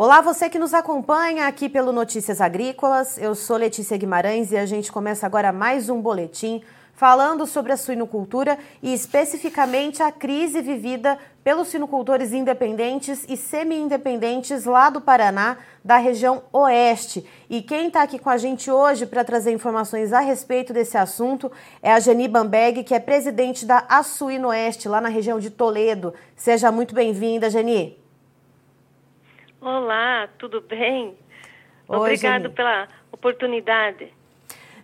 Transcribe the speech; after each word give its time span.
Olá, 0.00 0.20
você 0.20 0.48
que 0.48 0.60
nos 0.60 0.74
acompanha 0.74 1.48
aqui 1.48 1.68
pelo 1.68 1.90
Notícias 1.90 2.40
Agrícolas. 2.40 3.18
Eu 3.18 3.34
sou 3.34 3.56
Letícia 3.56 3.96
Guimarães 3.96 4.52
e 4.52 4.56
a 4.56 4.64
gente 4.64 4.92
começa 4.92 5.26
agora 5.26 5.50
mais 5.50 5.88
um 5.88 6.00
boletim 6.00 6.62
falando 6.92 7.44
sobre 7.48 7.72
a 7.72 7.76
suinocultura 7.76 8.56
e 8.80 8.94
especificamente 8.94 10.00
a 10.00 10.12
crise 10.12 10.62
vivida 10.62 11.18
pelos 11.42 11.66
suinocultores 11.66 12.32
independentes 12.32 13.26
e 13.28 13.36
semi-independentes 13.36 14.66
lá 14.66 14.88
do 14.88 15.00
Paraná, 15.00 15.56
da 15.84 15.96
região 15.96 16.44
oeste. 16.52 17.26
E 17.50 17.60
quem 17.60 17.88
está 17.88 18.02
aqui 18.02 18.20
com 18.20 18.30
a 18.30 18.36
gente 18.36 18.70
hoje 18.70 19.04
para 19.04 19.24
trazer 19.24 19.50
informações 19.50 20.12
a 20.12 20.20
respeito 20.20 20.72
desse 20.72 20.96
assunto 20.96 21.50
é 21.82 21.92
a 21.92 21.98
Geni 21.98 22.28
Bambeg, 22.28 22.84
que 22.84 22.94
é 22.94 23.00
presidente 23.00 23.66
da 23.66 23.84
Açuíno 23.88 24.46
Oeste, 24.46 24.88
lá 24.88 25.00
na 25.00 25.08
região 25.08 25.40
de 25.40 25.50
Toledo. 25.50 26.14
Seja 26.36 26.70
muito 26.70 26.94
bem-vinda, 26.94 27.50
Geni. 27.50 27.97
Olá, 29.70 30.26
tudo 30.38 30.62
bem? 30.62 31.14
Oi, 31.86 31.98
Obrigado 31.98 32.44
Geni. 32.44 32.54
pela 32.54 32.88
oportunidade. 33.12 34.10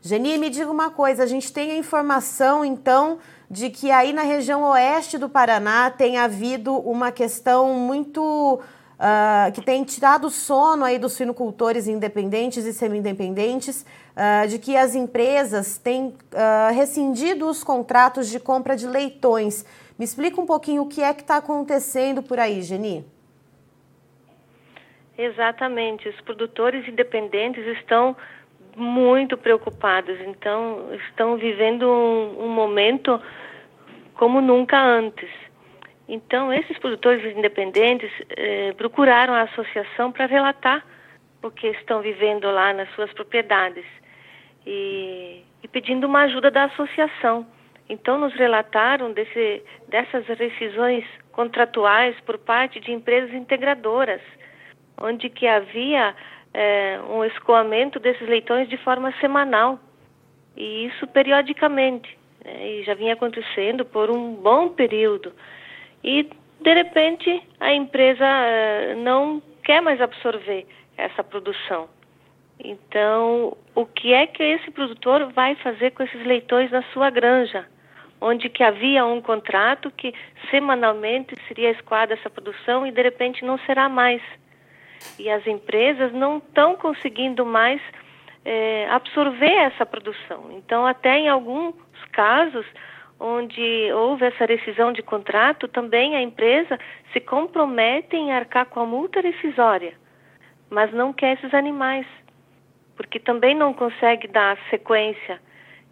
Geni, 0.03 0.37
me 0.37 0.51
diga 0.51 0.71
uma 0.71 0.91
coisa, 0.91 1.23
a 1.23 1.27
gente 1.27 1.51
tem 1.51 1.71
a 1.71 1.77
informação, 1.79 2.63
então, 2.63 3.19
de 3.51 3.71
que 3.71 3.91
aí 3.91 4.13
na 4.13 4.21
região 4.21 4.63
oeste 4.63 5.17
do 5.17 5.27
Paraná 5.27 5.91
tem 5.91 6.19
havido 6.19 6.75
uma 6.75 7.11
questão 7.11 7.73
muito... 7.73 8.61
Uh, 8.95 9.51
que 9.53 9.61
tem 9.63 9.83
tirado 9.85 10.27
o 10.27 10.31
sono 10.31 10.85
aí 10.85 10.99
dos 10.99 11.15
suinocultores 11.15 11.89
independentes 11.89 12.65
e 12.65 12.73
semi-independentes, 12.73 13.85
uh, 14.15 14.47
de 14.47 14.59
que 14.59 14.77
as 14.77 14.95
empresas 14.95 15.79
têm 15.79 16.09
uh, 16.09 16.75
rescindido 16.75 17.49
os 17.49 17.65
contratos 17.65 18.29
de 18.29 18.39
compra 18.39 18.77
de 18.77 18.87
leitões. 18.87 19.65
Me 19.99 20.05
explica 20.05 20.41
um 20.41 20.47
pouquinho 20.47 20.83
o 20.83 20.87
que 20.87 21.03
é 21.03 21.13
que 21.15 21.23
está 21.23 21.39
acontecendo 21.39 22.23
por 22.23 22.39
aí, 22.39 22.61
Geni. 22.63 23.14
Exatamente. 25.17 26.09
Os 26.09 26.21
produtores 26.23 26.87
independentes 26.89 27.65
estão 27.79 28.17
muito 28.77 29.37
preocupados, 29.37 30.21
então 30.21 30.93
estão 31.09 31.37
vivendo 31.37 31.89
um, 31.89 32.45
um 32.45 32.49
momento 32.49 33.21
como 34.15 34.41
nunca 34.41 34.83
antes. 34.83 35.31
Então, 36.09 36.53
esses 36.53 36.77
produtores 36.79 37.25
independentes 37.37 38.11
eh, 38.37 38.75
procuraram 38.77 39.33
a 39.33 39.43
associação 39.43 40.13
para 40.13 40.27
relatar 40.27 40.85
o 41.43 41.51
que 41.51 41.69
estão 41.69 42.03
vivendo 42.03 42.51
lá 42.51 42.73
nas 42.73 42.91
suas 42.95 43.13
propriedades 43.13 43.85
e, 44.67 45.43
e, 45.63 45.69
pedindo 45.69 46.07
uma 46.07 46.23
ajuda 46.23 46.51
da 46.51 46.65
associação. 46.65 47.47
Então, 47.89 48.19
nos 48.19 48.35
relataram 48.35 49.13
desse, 49.13 49.63
dessas 49.89 50.27
rescisões 50.27 51.05
contratuais 51.33 52.19
por 52.21 52.39
parte 52.39 52.81
de 52.81 52.93
empresas 52.93 53.33
integradoras 53.33 54.21
onde 55.01 55.29
que 55.29 55.47
havia 55.47 56.15
é, 56.53 57.01
um 57.11 57.25
escoamento 57.25 57.99
desses 57.99 58.29
leitões 58.29 58.69
de 58.69 58.77
forma 58.79 59.13
semanal 59.21 59.79
e 60.57 60.87
isso 60.87 61.07
periodicamente 61.09 62.17
né, 62.45 62.69
e 62.69 62.85
já 62.85 62.95
vinha 62.95 63.15
acontecendo 63.15 63.85
por 63.85 64.11
um 64.11 64.35
bom 64.35 64.69
período. 64.69 65.33
E 66.03 66.31
de 66.61 66.75
repente 66.75 67.43
a 67.59 67.73
empresa 67.73 68.25
é, 68.25 68.95
não 68.95 69.43
quer 69.65 69.83
mais 69.83 70.01
absorver 70.01 70.67
essa 70.97 71.25
produção. 71.25 71.89
Então 72.59 73.57
o 73.75 73.85
que 73.85 74.13
é 74.13 74.27
que 74.27 74.43
esse 74.43 74.71
produtor 74.71 75.33
vai 75.33 75.57
fazer 75.57 75.91
com 75.91 76.05
esses 76.05 76.25
leitões 76.25 76.71
na 76.71 76.83
sua 76.93 77.11
granja? 77.11 77.67
Onde 78.21 78.49
que 78.49 78.63
havia 78.63 79.05
um 79.05 79.21
contrato 79.21 79.91
que 79.91 80.15
semanalmente 80.51 81.35
seria 81.49 81.71
escoada 81.73 82.15
essa 82.15 82.31
produção 82.31 82.87
e 82.87 82.93
de 82.93 83.03
repente 83.03 83.45
não 83.45 83.59
será 83.59 83.89
mais 83.89 84.23
e 85.19 85.31
as 85.31 85.47
empresas 85.47 86.13
não 86.13 86.39
estão 86.39 86.77
conseguindo 86.77 87.45
mais 87.45 87.81
é, 88.45 88.89
absorver 88.91 89.53
essa 89.53 89.87
produção. 89.87 90.51
Então, 90.53 90.87
até 90.87 91.19
em 91.19 91.29
alguns 91.29 91.75
casos 92.13 92.67
onde 93.19 93.93
houve 93.93 94.27
essa 94.27 94.45
rescisão 94.45 94.93
de 94.93 95.03
contrato, 95.03 95.69
também 95.69 96.17
a 96.17 96.21
empresa 96.21 96.79
se 97.13 97.21
compromete 97.21 98.17
em 98.17 98.33
arcar 98.33 98.67
com 98.67 98.81
a 98.81 98.87
multa 98.87 99.21
rescisória, 99.21 99.95
mas 100.69 100.93
não 100.93 101.13
quer 101.13 101.39
esses 101.39 101.55
animais, 101.55 102.07
porque 102.97 103.19
também 103.19 103.55
não 103.55 103.73
consegue 103.73 104.27
dar 104.29 104.59
sequência. 104.69 105.41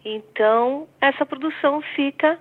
Então, 0.05 0.87
essa 0.99 1.25
produção 1.25 1.81
fica 1.95 2.37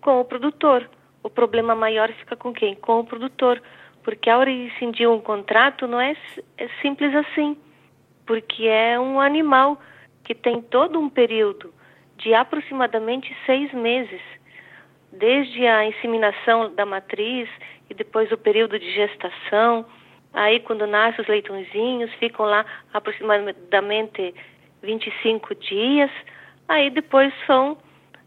com 0.00 0.20
o 0.20 0.24
produtor. 0.24 0.88
O 1.22 1.28
problema 1.28 1.74
maior 1.74 2.10
fica 2.12 2.36
com 2.36 2.52
quem? 2.52 2.74
Com 2.74 3.00
o 3.00 3.04
produtor 3.04 3.60
porque 4.02 4.28
ao 4.28 4.40
rescindir 4.40 5.08
um 5.10 5.20
contrato 5.20 5.86
não 5.86 6.00
é, 6.00 6.16
é 6.58 6.68
simples 6.80 7.14
assim, 7.14 7.56
porque 8.26 8.66
é 8.66 8.98
um 8.98 9.20
animal 9.20 9.80
que 10.24 10.34
tem 10.34 10.60
todo 10.60 10.98
um 10.98 11.08
período 11.08 11.72
de 12.16 12.34
aproximadamente 12.34 13.36
seis 13.44 13.72
meses, 13.72 14.20
desde 15.12 15.66
a 15.66 15.84
inseminação 15.84 16.72
da 16.74 16.86
matriz 16.86 17.48
e 17.90 17.94
depois 17.94 18.30
o 18.32 18.38
período 18.38 18.78
de 18.78 18.90
gestação. 18.92 19.84
Aí, 20.32 20.60
quando 20.60 20.86
nascem 20.86 21.20
os 21.20 21.28
leitõezinhos, 21.28 22.12
ficam 22.14 22.46
lá 22.46 22.64
aproximadamente 22.94 24.34
25 24.82 25.54
dias. 25.56 26.10
Aí, 26.68 26.88
depois 26.90 27.32
são 27.46 27.76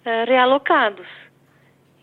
é, 0.03 0.23
realocados. 0.25 1.07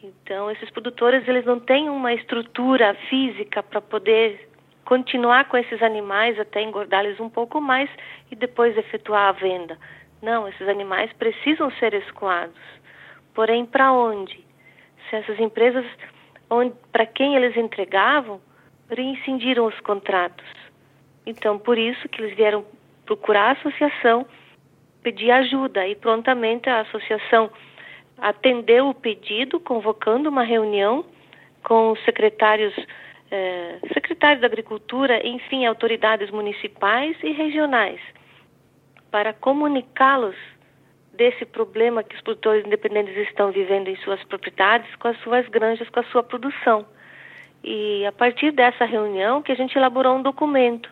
Então, 0.03 0.51
esses 0.51 0.69
produtores, 0.71 1.27
eles 1.29 1.45
não 1.45 1.61
têm 1.61 1.89
uma 1.89 2.13
estrutura 2.13 2.93
física 3.09 3.63
para 3.63 3.81
poder 3.81 4.49
continuar 4.85 5.49
com 5.49 5.57
esses 5.57 5.81
animais 5.81 6.39
até 6.41 6.61
engordá-los 6.61 7.21
um 7.21 7.31
pouco 7.31 7.61
mais 7.61 7.89
e 8.29 8.35
depois 8.35 8.77
efetuar 8.77 9.29
a 9.29 9.33
venda. 9.33 9.79
Não, 10.21 10.49
esses 10.49 10.69
animais 10.69 11.13
precisam 11.13 11.71
ser 11.73 11.95
escoados. 11.95 12.61
Porém, 13.33 13.65
para 13.65 13.93
onde? 13.93 14.45
Se 15.09 15.17
essas 15.17 15.39
empresas, 15.39 15.87
para 16.91 17.07
quem 17.07 17.37
eles 17.37 17.57
entregavam, 17.57 18.41
reincindiram 18.91 19.67
os 19.67 19.79
contratos. 19.81 20.47
Então, 21.25 21.61
por 21.61 21.79
isso 21.79 22.09
que 22.09 22.21
eles 22.21 22.37
vieram 22.37 22.65
procurar 23.07 23.51
a 23.51 23.53
associação, 23.53 24.27
pedir 25.01 25.31
ajuda 25.31 25.87
e 25.87 25.95
prontamente 25.95 26.69
a 26.69 26.81
associação 26.81 27.51
atendeu 28.19 28.89
o 28.89 28.95
pedido, 28.95 29.59
convocando 29.61 30.29
uma 30.29 30.43
reunião 30.43 31.05
com 31.63 31.93
os 31.93 32.05
secretários, 32.05 32.75
eh, 33.31 33.79
secretários 33.93 34.41
da 34.41 34.47
Agricultura, 34.47 35.27
enfim, 35.27 35.67
autoridades 35.67 36.31
municipais 36.31 37.17
e 37.23 37.33
regionais, 37.33 38.01
para 39.11 39.33
comunicá-los 39.33 40.37
desse 41.13 41.45
problema 41.45 42.03
que 42.03 42.15
os 42.15 42.23
produtores 42.23 42.65
independentes 42.67 43.17
estão 43.29 43.53
vivendo 43.53 43.89
em 43.89 43.97
suas 43.97 44.23
propriedades, 44.25 44.95
com 44.97 45.09
as 45.09 45.19
suas 45.21 45.47
granjas, 45.49 45.89
com 45.91 46.01
a 46.01 46.05
sua 46.05 46.23
produção. 46.23 46.87
E 47.63 48.05
a 48.07 48.13
partir 48.13 48.51
dessa 48.51 48.85
reunião 48.85 49.43
que 49.43 49.53
a 49.53 49.55
gente 49.55 49.77
elaborou 49.77 50.17
um 50.17 50.23
documento. 50.23 50.91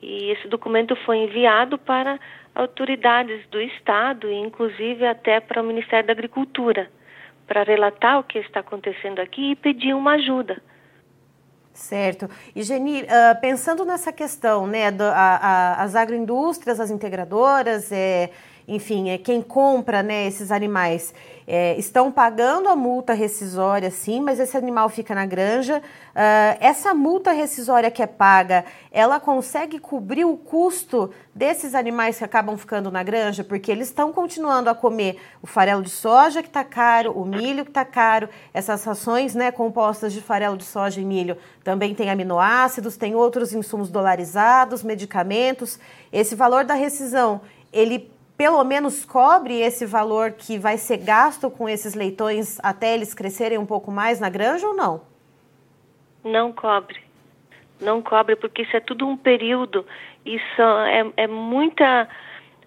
E 0.00 0.30
esse 0.30 0.48
documento 0.48 0.94
foi 0.96 1.18
enviado 1.18 1.78
para 1.78 2.18
autoridades 2.54 3.46
do 3.48 3.60
Estado 3.60 4.28
e 4.28 4.34
inclusive 4.34 5.06
até 5.06 5.40
para 5.40 5.62
o 5.62 5.64
Ministério 5.64 6.06
da 6.06 6.12
Agricultura, 6.12 6.90
para 7.46 7.62
relatar 7.62 8.18
o 8.18 8.24
que 8.24 8.38
está 8.38 8.60
acontecendo 8.60 9.20
aqui 9.20 9.52
e 9.52 9.56
pedir 9.56 9.94
uma 9.94 10.12
ajuda. 10.12 10.62
Certo. 11.72 12.28
E 12.54 12.62
Geni, 12.62 13.02
uh, 13.02 13.40
pensando 13.40 13.84
nessa 13.84 14.12
questão, 14.12 14.66
né, 14.66 14.90
do, 14.90 15.04
a, 15.04 15.36
a, 15.36 15.82
as 15.82 15.94
agroindústrias, 15.94 16.78
as 16.78 16.90
integradoras, 16.90 17.90
é, 17.90 18.30
enfim, 18.66 19.10
é 19.10 19.18
quem 19.18 19.42
compra 19.42 20.02
né, 20.02 20.26
esses 20.26 20.50
animais 20.50 21.12
é, 21.46 21.76
estão 21.76 22.10
pagando 22.12 22.68
a 22.68 22.76
multa 22.76 23.12
rescisória, 23.12 23.90
sim, 23.90 24.20
mas 24.20 24.38
esse 24.38 24.56
animal 24.56 24.88
fica 24.88 25.14
na 25.14 25.26
granja. 25.26 25.78
Uh, 25.78 26.56
essa 26.60 26.94
multa 26.94 27.32
rescisória 27.32 27.90
que 27.90 28.02
é 28.02 28.06
paga, 28.06 28.64
ela 28.90 29.18
consegue 29.18 29.78
cobrir 29.78 30.24
o 30.24 30.36
custo 30.36 31.10
desses 31.34 31.74
animais 31.74 32.18
que 32.18 32.24
acabam 32.24 32.56
ficando 32.56 32.90
na 32.90 33.02
granja? 33.02 33.42
Porque 33.42 33.72
eles 33.72 33.88
estão 33.88 34.12
continuando 34.12 34.70
a 34.70 34.74
comer 34.74 35.18
o 35.42 35.46
farelo 35.46 35.82
de 35.82 35.90
soja 35.90 36.42
que 36.42 36.48
está 36.48 36.62
caro, 36.62 37.12
o 37.12 37.24
milho 37.24 37.64
que 37.64 37.70
está 37.70 37.84
caro, 37.84 38.28
essas 38.54 38.84
rações 38.84 39.34
né, 39.34 39.50
compostas 39.50 40.12
de 40.12 40.20
farelo 40.20 40.56
de 40.56 40.64
soja 40.64 41.00
e 41.00 41.04
milho 41.04 41.36
também 41.64 41.94
tem 41.94 42.10
aminoácidos, 42.10 42.96
tem 42.96 43.14
outros 43.14 43.52
insumos 43.52 43.88
dolarizados, 43.88 44.82
medicamentos. 44.82 45.78
Esse 46.12 46.34
valor 46.34 46.64
da 46.64 46.74
rescisão, 46.74 47.40
ele 47.72 48.11
pelo 48.36 48.62
menos 48.64 49.04
cobre 49.04 49.60
esse 49.60 49.86
valor 49.86 50.32
que 50.32 50.58
vai 50.58 50.76
ser 50.76 50.98
gasto 50.98 51.50
com 51.50 51.68
esses 51.68 51.94
leitões 51.94 52.58
até 52.62 52.94
eles 52.94 53.14
crescerem 53.14 53.58
um 53.58 53.66
pouco 53.66 53.90
mais 53.90 54.18
na 54.18 54.28
granja 54.28 54.66
ou 54.66 54.74
não? 54.74 55.02
Não 56.24 56.52
cobre. 56.52 57.00
Não 57.80 58.00
cobre, 58.00 58.36
porque 58.36 58.62
isso 58.62 58.76
é 58.76 58.80
tudo 58.80 59.06
um 59.06 59.16
período. 59.16 59.84
Isso 60.24 60.62
é, 60.86 61.24
é 61.24 61.26
muita. 61.26 62.08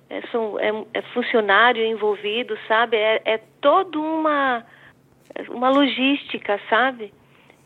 É, 0.10 0.22
são, 0.28 0.60
é, 0.60 0.72
é 0.94 1.02
funcionário 1.14 1.84
envolvido, 1.84 2.58
sabe? 2.68 2.98
É, 2.98 3.22
é 3.26 3.38
toda 3.60 3.98
uma, 3.98 4.64
uma 5.50 5.70
logística, 5.70 6.60
sabe? 6.70 7.14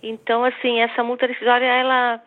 Então, 0.01 0.43
assim, 0.45 0.79
essa 0.79 1.03
multa 1.03 1.25
rescisória, 1.25 1.65
ela 1.65 2.21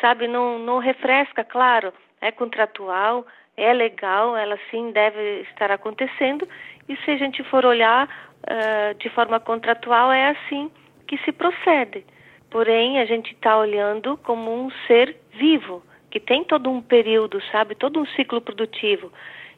sabe, 0.00 0.26
não, 0.26 0.58
não 0.58 0.78
refresca, 0.78 1.44
claro, 1.44 1.92
é 2.20 2.32
contratual, 2.32 3.24
é 3.56 3.72
legal, 3.72 4.36
ela 4.36 4.58
sim 4.70 4.90
deve 4.90 5.40
estar 5.50 5.70
acontecendo, 5.70 6.46
e 6.88 6.96
se 6.98 7.10
a 7.10 7.16
gente 7.16 7.42
for 7.44 7.64
olhar 7.64 8.06
uh, 8.06 8.94
de 8.98 9.08
forma 9.10 9.40
contratual, 9.40 10.12
é 10.12 10.28
assim 10.28 10.70
que 11.06 11.16
se 11.18 11.32
procede. 11.32 12.04
Porém, 12.50 13.00
a 13.00 13.06
gente 13.06 13.32
está 13.32 13.58
olhando 13.58 14.16
como 14.18 14.52
um 14.52 14.70
ser 14.86 15.16
vivo, 15.32 15.82
que 16.10 16.20
tem 16.20 16.44
todo 16.44 16.70
um 16.70 16.80
período, 16.80 17.42
sabe, 17.50 17.74
todo 17.74 18.00
um 18.00 18.06
ciclo 18.06 18.40
produtivo. 18.40 19.12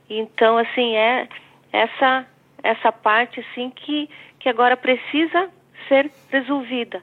Então, 0.08 0.56
assim, 0.56 0.96
é 0.96 1.28
essa 1.72 2.26
essa 2.62 2.90
parte 2.90 3.40
assim 3.40 3.70
que 3.70 4.08
que 4.40 4.48
agora 4.48 4.76
precisa 4.76 5.48
ser 5.86 6.10
resolvida. 6.30 7.02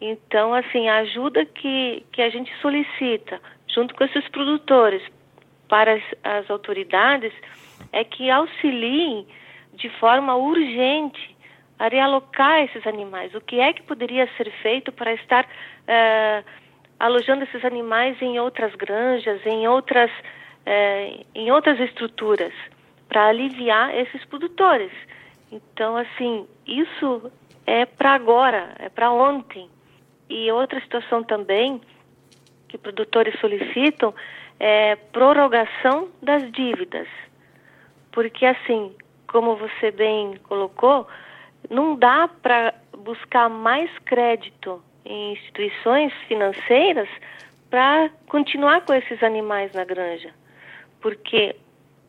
Então, 0.00 0.52
assim, 0.52 0.88
a 0.88 0.98
ajuda 0.98 1.44
que 1.44 2.04
que 2.12 2.22
a 2.22 2.30
gente 2.30 2.52
solicita 2.60 3.40
junto 3.68 3.94
com 3.94 4.04
esses 4.04 4.26
produtores 4.28 5.02
para 5.68 5.94
as, 5.94 6.02
as 6.22 6.50
autoridades 6.50 7.32
é 7.92 8.04
que 8.04 8.30
auxiliem 8.30 9.26
de 9.74 9.88
forma 9.98 10.34
urgente 10.36 11.36
a 11.78 11.88
realocar 11.88 12.60
esses 12.60 12.86
animais. 12.86 13.34
O 13.34 13.40
que 13.40 13.60
é 13.60 13.72
que 13.72 13.82
poderia 13.82 14.28
ser 14.36 14.50
feito 14.62 14.90
para 14.90 15.12
estar 15.14 15.44
uh, 15.44 16.44
alojando 16.98 17.44
esses 17.44 17.64
animais 17.64 18.20
em 18.22 18.38
outras 18.40 18.74
granjas, 18.74 19.44
em 19.44 19.68
outras, 19.68 20.10
uh, 20.10 21.26
em 21.34 21.50
outras 21.50 21.78
estruturas, 21.80 22.52
para 23.08 23.26
aliviar 23.26 23.94
esses 23.94 24.24
produtores? 24.24 24.90
Então, 25.52 25.96
assim, 25.96 26.46
isso 26.66 27.30
é 27.66 27.84
para 27.84 28.14
agora, 28.14 28.74
é 28.78 28.88
para 28.88 29.10
ontem. 29.10 29.68
E 30.28 30.50
outra 30.50 30.80
situação 30.80 31.22
também 31.22 31.80
que 32.68 32.78
produtores 32.78 33.38
solicitam 33.38 34.12
é 34.58 34.96
prorrogação 35.12 36.08
das 36.22 36.50
dívidas. 36.52 37.08
Porque, 38.12 38.46
assim, 38.46 38.94
como 39.26 39.56
você 39.56 39.90
bem 39.90 40.36
colocou, 40.48 41.06
não 41.68 41.96
dá 41.96 42.28
para 42.28 42.74
buscar 42.96 43.48
mais 43.48 43.90
crédito 44.00 44.82
em 45.04 45.32
instituições 45.32 46.12
financeiras 46.26 47.08
para 47.70 48.10
continuar 48.28 48.84
com 48.84 48.94
esses 48.94 49.22
animais 49.22 49.72
na 49.72 49.84
granja, 49.84 50.30
porque 51.00 51.56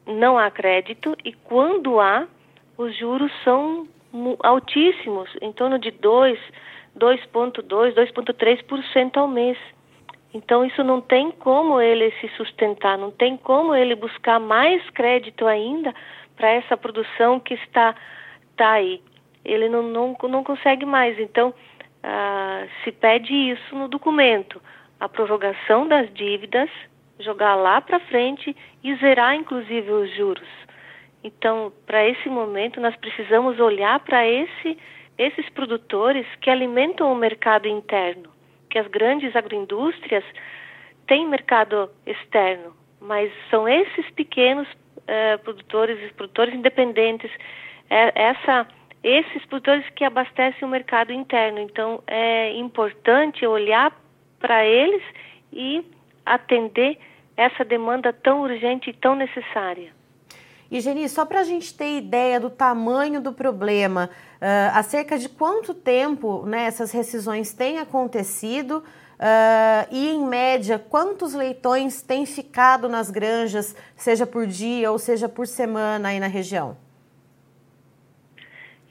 não 0.05 0.37
há 0.37 0.49
crédito 0.49 1.15
e 1.25 1.33
quando 1.33 1.99
há, 1.99 2.27
os 2.77 2.95
juros 2.97 3.31
são 3.43 3.87
altíssimos, 4.43 5.29
em 5.41 5.51
torno 5.51 5.77
de 5.77 5.91
2, 5.91 6.39
2,2, 6.97 7.93
2,3% 7.93 9.17
ao 9.17 9.27
mês. 9.27 9.57
Então 10.33 10.65
isso 10.65 10.83
não 10.83 11.01
tem 11.01 11.31
como 11.31 11.79
ele 11.79 12.11
se 12.19 12.27
sustentar, 12.35 12.97
não 12.97 13.11
tem 13.11 13.37
como 13.37 13.73
ele 13.73 13.95
buscar 13.95 14.39
mais 14.39 14.87
crédito 14.91 15.47
ainda 15.47 15.93
para 16.35 16.49
essa 16.49 16.77
produção 16.77 17.39
que 17.39 17.53
está, 17.53 17.95
está 18.51 18.71
aí 18.71 19.01
ele 19.47 19.69
não, 19.69 19.81
não, 19.81 20.17
não 20.23 20.43
consegue 20.43 20.85
mais. 20.85 21.17
Então, 21.17 21.53
ah, 22.03 22.67
se 22.83 22.91
pede 22.91 23.33
isso 23.33 23.75
no 23.75 23.87
documento, 23.87 24.61
a 24.99 25.07
prorrogação 25.07 25.87
das 25.87 26.13
dívidas, 26.13 26.69
jogar 27.19 27.55
lá 27.55 27.79
para 27.81 27.99
frente 28.01 28.55
e 28.83 28.95
zerar, 28.97 29.35
inclusive, 29.35 29.89
os 29.89 30.13
juros. 30.15 30.47
Então, 31.23 31.71
para 31.85 32.05
esse 32.07 32.29
momento, 32.29 32.79
nós 32.79 32.95
precisamos 32.97 33.59
olhar 33.59 33.99
para 34.01 34.27
esse, 34.27 34.77
esses 35.17 35.49
produtores 35.49 36.27
que 36.41 36.49
alimentam 36.49 37.11
o 37.11 37.15
mercado 37.15 37.67
interno, 37.67 38.29
as 38.77 38.87
grandes 38.87 39.35
agroindústrias 39.35 40.23
têm 41.07 41.27
mercado 41.27 41.89
externo, 42.05 42.75
mas 42.99 43.31
são 43.49 43.67
esses 43.67 44.09
pequenos 44.11 44.67
uh, 44.69 45.39
produtores, 45.43 46.11
produtores 46.13 46.53
independentes, 46.53 47.31
é, 47.89 48.11
essa 48.15 48.67
esses 49.03 49.45
produtores 49.45 49.87
que 49.91 50.03
abastecem 50.03 50.67
o 50.67 50.71
mercado 50.71 51.13
interno. 51.13 51.59
Então, 51.59 52.03
é 52.07 52.51
importante 52.57 53.45
olhar 53.45 53.95
para 54.39 54.65
eles 54.65 55.03
e 55.53 55.85
atender 56.25 56.97
essa 57.37 57.63
demanda 57.63 58.11
tão 58.11 58.41
urgente 58.41 58.89
e 58.89 58.93
tão 58.93 59.15
necessária. 59.15 59.96
E, 60.69 60.81
Geni, 60.81 61.07
só 61.07 61.25
para 61.25 61.39
a 61.39 61.43
gente 61.43 61.73
ter 61.73 61.97
ideia 61.97 62.39
do 62.39 62.49
tamanho 62.49 63.21
do 63.21 63.31
problema, 63.31 64.09
uh, 64.35 64.77
há 64.77 64.83
cerca 64.83 65.17
de 65.17 65.29
quanto 65.29 65.73
tempo 65.73 66.45
né, 66.45 66.65
essas 66.65 66.91
rescisões 66.91 67.53
têm 67.53 67.79
acontecido 67.79 68.83
uh, 69.17 69.87
e, 69.89 70.09
em 70.09 70.25
média, 70.25 70.77
quantos 70.77 71.33
leitões 71.33 72.01
têm 72.01 72.25
ficado 72.25 72.89
nas 72.89 73.09
granjas, 73.09 73.75
seja 73.95 74.27
por 74.27 74.45
dia 74.45 74.91
ou 74.91 74.99
seja 74.99 75.29
por 75.29 75.47
semana 75.47 76.09
aí 76.09 76.19
na 76.19 76.27
região? 76.27 76.77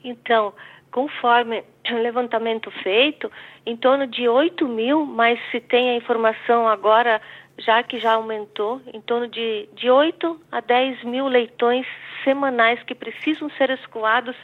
Então, 0.03 0.53
conforme 0.91 1.63
o 1.91 1.97
levantamento 1.97 2.71
feito, 2.81 3.31
em 3.65 3.77
torno 3.77 4.07
de 4.07 4.27
8 4.27 4.67
mil, 4.67 5.05
mas 5.05 5.39
se 5.51 5.59
tem 5.59 5.91
a 5.91 5.95
informação 5.95 6.67
agora, 6.67 7.21
já 7.57 7.81
que 7.83 7.99
já 7.99 8.13
aumentou, 8.13 8.81
em 8.93 9.01
torno 9.01 9.27
de, 9.27 9.67
de 9.73 9.89
8 9.89 10.39
a 10.51 10.59
10 10.61 11.03
mil 11.03 11.27
leitões 11.27 11.85
semanais 12.23 12.81
que 12.83 12.93
precisam 12.93 13.49
ser 13.51 13.69
escoados 13.71 14.35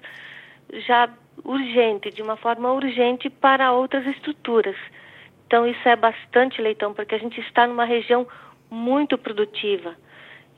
já 0.87 1.09
urgente, 1.43 2.09
de 2.09 2.21
uma 2.21 2.35
forma 2.35 2.71
urgente 2.71 3.29
para 3.29 3.71
outras 3.71 4.05
estruturas. 4.07 4.75
Então 5.45 5.67
isso 5.67 5.87
é 5.87 5.95
bastante 5.95 6.61
leitão, 6.61 6.93
porque 6.93 7.15
a 7.15 7.19
gente 7.19 7.39
está 7.41 7.67
numa 7.67 7.85
região 7.85 8.27
muito 8.69 9.17
produtiva. 9.17 9.95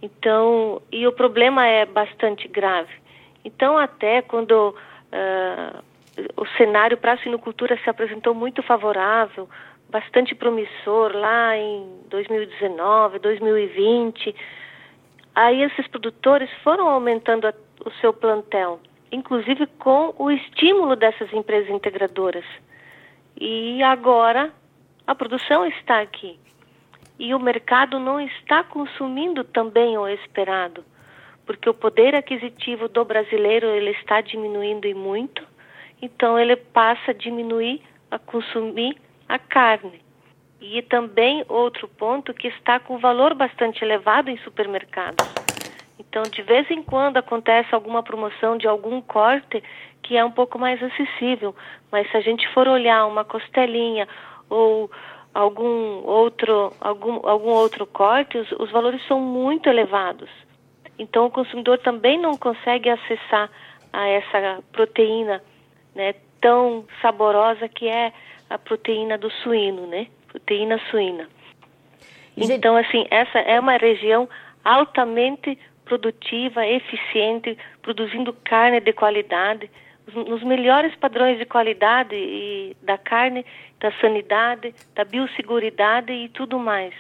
Então, 0.02 0.82
e 0.92 1.06
o 1.08 1.12
problema 1.12 1.66
é 1.66 1.86
bastante 1.86 2.48
grave. 2.48 2.94
Então, 3.44 3.78
até 3.78 4.22
quando 4.22 4.76
Uh, 5.16 5.84
o 6.38 6.46
cenário 6.58 6.98
para 6.98 7.14
a 7.14 7.18
suinocultura 7.18 7.78
se 7.84 7.90
apresentou 7.90 8.34
muito 8.34 8.64
favorável, 8.64 9.50
bastante 9.90 10.36
promissor 10.36 11.16
lá 11.16 11.58
em 11.58 12.02
2019, 12.10 13.20
2020. 13.20 14.36
Aí 15.34 15.62
esses 15.64 15.88
produtores 15.88 16.50
foram 16.64 16.88
aumentando 16.88 17.48
a, 17.48 17.54
o 17.86 17.92
seu 18.02 18.14
plantel, 18.14 18.80
inclusive 19.12 19.68
com 19.80 20.14
o 20.18 20.32
estímulo 20.32 20.96
dessas 20.96 21.32
empresas 21.34 21.70
integradoras. 21.70 22.46
E 23.40 23.84
agora 23.84 24.52
a 25.06 25.14
produção 25.14 25.66
está 25.66 26.02
aqui. 26.02 26.40
E 27.18 27.34
o 27.34 27.40
mercado 27.40 28.00
não 28.00 28.20
está 28.20 28.64
consumindo 28.64 29.44
também 29.44 29.98
o 29.98 30.08
esperado 30.08 30.84
porque 31.46 31.70
o 31.70 31.74
poder 31.74 32.16
aquisitivo 32.16 32.88
do 32.88 33.06
brasileiro 33.06 33.68
ele 33.68 33.92
está 33.92 34.20
diminuindo 34.20 34.88
e 34.88 34.94
muito, 34.94 35.44
então 36.02 36.40
ele 36.40 36.56
passa 36.56 37.12
a 37.12 37.14
diminuir 37.14 37.82
a 38.10 38.18
consumir 38.18 38.98
a 39.28 39.40
carne. 39.40 40.02
E 40.62 40.82
também 40.82 41.44
outro 41.48 41.88
ponto 41.88 42.34
que 42.34 42.48
está 42.48 42.80
com 42.80 42.98
valor 42.98 43.34
bastante 43.34 43.84
elevado 43.84 44.30
em 44.30 44.38
supermercados. 44.38 45.28
Então, 46.00 46.24
de 46.24 46.42
vez 46.42 46.70
em 46.72 46.82
quando 46.82 47.18
acontece 47.18 47.74
alguma 47.76 48.02
promoção 48.02 48.58
de 48.58 48.68
algum 48.68 49.02
corte 49.02 49.62
que 50.02 50.16
é 50.16 50.24
um 50.24 50.32
pouco 50.32 50.58
mais 50.60 50.82
acessível, 50.82 51.56
mas 51.92 52.10
se 52.10 52.18
a 52.18 52.22
gente 52.22 52.48
for 52.54 52.68
olhar 52.68 53.06
uma 53.06 53.26
costelinha 53.26 54.08
ou 54.50 54.90
algum 55.34 56.06
outro 56.06 56.72
algum, 56.80 57.28
algum 57.28 57.50
outro 57.50 57.86
corte, 57.86 58.38
os, 58.38 58.52
os 58.54 58.72
valores 58.72 59.06
são 59.08 59.20
muito 59.20 59.68
elevados. 59.68 60.30
Então 60.98 61.26
o 61.26 61.32
consumidor 61.32 61.80
também 61.80 62.18
não 62.18 62.38
consegue 62.38 62.90
acessar 62.90 63.50
a 63.92 64.08
essa 64.08 64.64
proteína, 64.72 65.42
né, 65.94 66.14
tão 66.40 66.86
saborosa 67.02 67.68
que 67.68 67.88
é 67.88 68.14
a 68.50 68.58
proteína 68.58 69.18
do 69.18 69.30
suíno, 69.32 69.88
né? 69.88 70.08
Proteína 70.28 70.80
suína. 70.90 71.28
Então 72.38 72.76
assim, 72.76 73.06
essa 73.10 73.40
é 73.40 73.60
uma 73.60 73.78
região 73.78 74.28
altamente 74.64 75.58
produtiva, 75.86 76.66
eficiente, 76.66 77.58
produzindo 77.82 78.34
carne 78.44 78.80
de 78.80 78.92
qualidade, 78.92 79.70
nos 80.14 80.44
melhores 80.44 80.96
padrões 80.96 81.38
de 81.38 81.46
qualidade 81.46 82.16
e 82.16 82.76
da 82.82 82.98
carne, 82.98 83.46
da 83.80 83.92
sanidade, 84.00 84.74
da 84.94 85.04
biosseguridade 85.04 86.12
e 86.12 86.30
tudo 86.30 86.60
mais. 86.60 86.94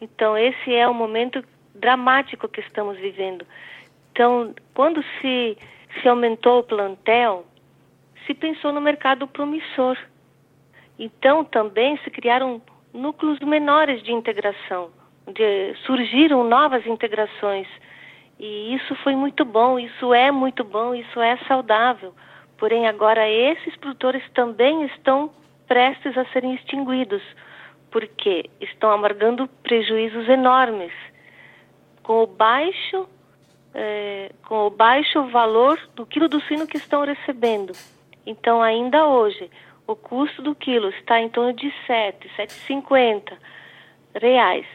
Então 0.00 0.36
esse 0.36 0.74
é 0.74 0.86
o 0.88 0.94
momento 0.94 1.44
dramático 1.74 2.48
que 2.48 2.60
estamos 2.60 2.96
vivendo. 2.98 3.46
Então, 4.12 4.54
quando 4.74 5.02
se, 5.20 5.56
se 6.00 6.08
aumentou 6.08 6.60
o 6.60 6.62
plantel, 6.62 7.46
se 8.26 8.34
pensou 8.34 8.72
no 8.72 8.80
mercado 8.80 9.26
promissor. 9.26 9.96
Então, 11.04 11.44
também 11.44 11.96
se 12.04 12.10
criaram 12.12 12.62
núcleos 12.94 13.40
menores 13.40 14.00
de 14.04 14.12
integração, 14.12 14.90
de, 15.26 15.74
surgiram 15.84 16.44
novas 16.44 16.86
integrações. 16.86 17.66
E 18.38 18.72
isso 18.72 18.94
foi 19.02 19.16
muito 19.16 19.44
bom, 19.44 19.80
isso 19.80 20.14
é 20.14 20.30
muito 20.30 20.62
bom, 20.62 20.94
isso 20.94 21.20
é 21.20 21.36
saudável. 21.48 22.14
Porém, 22.56 22.86
agora 22.86 23.28
esses 23.28 23.74
produtores 23.78 24.22
também 24.32 24.84
estão 24.84 25.32
prestes 25.66 26.16
a 26.16 26.24
serem 26.26 26.54
extinguidos, 26.54 27.22
porque 27.90 28.48
estão 28.60 28.92
amargando 28.92 29.48
prejuízos 29.64 30.28
enormes 30.28 30.92
com 32.04 32.22
o 32.22 32.28
baixo 32.28 33.08
é, 33.74 34.30
com 34.46 34.68
o 34.68 34.70
baixo 34.70 35.24
valor 35.30 35.80
do 35.96 36.06
quilo 36.06 36.28
do 36.28 36.40
suíno 36.42 36.66
que 36.66 36.76
estão 36.76 37.04
recebendo. 37.04 37.72
Então, 38.24 38.62
ainda 38.62 39.04
hoje, 39.06 39.50
o 39.92 39.96
custo 39.96 40.42
do 40.42 40.54
quilo 40.54 40.88
está 40.90 41.20
em 41.20 41.28
torno 41.28 41.52
de 41.52 41.72
7, 41.86 42.28
7,50 42.36 43.32
reais. 44.14 44.66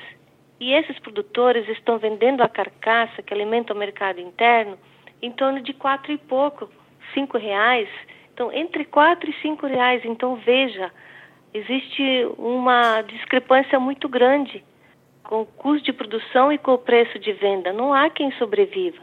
E 0.59 0.73
esses 0.73 0.97
produtores 0.99 1.67
estão 1.69 1.97
vendendo 1.97 2.41
a 2.41 2.49
carcaça 2.49 3.21
que 3.21 3.33
alimenta 3.33 3.73
o 3.73 3.77
mercado 3.77 4.19
interno 4.19 4.77
em 5.21 5.31
torno 5.31 5.61
de 5.61 5.73
quatro 5.73 6.11
e 6.11 6.17
pouco, 6.17 6.69
cinco 7.13 7.37
reais. 7.37 7.89
Então, 8.33 8.51
entre 8.51 8.85
quatro 8.85 9.29
e 9.29 9.41
cinco 9.41 9.67
reais. 9.67 10.03
Então, 10.05 10.35
veja, 10.35 10.91
existe 11.53 12.27
uma 12.37 13.01
discrepância 13.01 13.79
muito 13.79 14.07
grande 14.07 14.63
com 15.23 15.41
o 15.41 15.45
custo 15.45 15.85
de 15.85 15.93
produção 15.93 16.51
e 16.51 16.57
com 16.57 16.73
o 16.73 16.77
preço 16.77 17.19
de 17.19 17.33
venda. 17.33 17.73
Não 17.73 17.93
há 17.93 18.09
quem 18.09 18.31
sobreviva. 18.33 19.01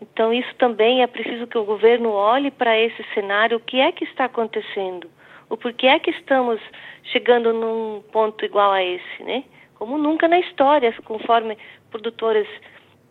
Então, 0.00 0.32
isso 0.32 0.54
também 0.56 1.02
é 1.02 1.06
preciso 1.06 1.46
que 1.46 1.56
o 1.56 1.64
governo 1.64 2.10
olhe 2.10 2.50
para 2.50 2.78
esse 2.78 3.02
cenário, 3.14 3.56
o 3.56 3.60
que 3.60 3.78
é 3.78 3.92
que 3.92 4.04
está 4.04 4.26
acontecendo, 4.26 5.08
o 5.48 5.56
porquê 5.56 5.86
é 5.86 5.98
que 5.98 6.10
estamos 6.10 6.60
chegando 7.04 7.52
num 7.52 8.02
ponto 8.12 8.44
igual 8.44 8.72
a 8.72 8.82
esse, 8.82 9.22
né? 9.22 9.44
Como 9.74 9.98
nunca 9.98 10.26
na 10.26 10.38
história, 10.38 10.92
conforme 11.04 11.56
produtores 11.90 12.48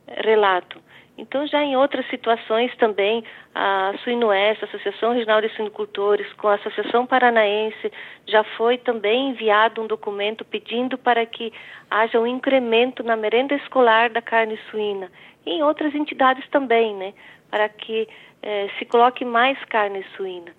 relatam. 0.07 0.81
Então, 1.17 1.47
já 1.47 1.63
em 1.63 1.77
outras 1.77 2.05
situações 2.09 2.75
também, 2.75 3.23
a 3.53 3.93
Suinoeste, 4.03 4.65
a 4.65 4.67
Associação 4.67 5.13
Regional 5.13 5.39
de 5.39 5.47
Suinocultores, 5.55 6.31
com 6.33 6.49
a 6.49 6.55
Associação 6.55 7.07
Paranaense, 7.07 7.91
já 8.27 8.43
foi 8.57 8.77
também 8.77 9.29
enviado 9.29 9.81
um 9.81 9.87
documento 9.87 10.43
pedindo 10.43 10.97
para 10.97 11.25
que 11.25 11.53
haja 11.89 12.19
um 12.19 12.27
incremento 12.27 13.01
na 13.01 13.15
merenda 13.15 13.55
escolar 13.55 14.09
da 14.09 14.21
carne 14.21 14.59
suína. 14.69 15.09
E 15.45 15.51
em 15.51 15.63
outras 15.63 15.95
entidades 15.95 16.45
também, 16.49 16.93
né? 16.95 17.13
Para 17.49 17.69
que 17.69 18.09
eh, 18.43 18.67
se 18.77 18.83
coloque 18.83 19.23
mais 19.23 19.57
carne 19.65 20.03
suína. 20.17 20.51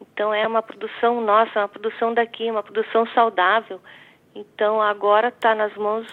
Então, 0.00 0.32
é 0.32 0.46
uma 0.46 0.62
produção 0.62 1.20
nossa, 1.20 1.60
uma 1.60 1.68
produção 1.68 2.14
daqui, 2.14 2.50
uma 2.50 2.62
produção 2.62 3.06
saudável. 3.08 3.80
Então, 4.34 4.80
agora 4.80 5.28
está 5.28 5.54
nas 5.54 5.74
mãos 5.76 6.06